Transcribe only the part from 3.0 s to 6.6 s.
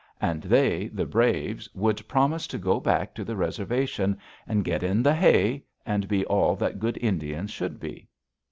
to the Reservation and get in the hay, and be all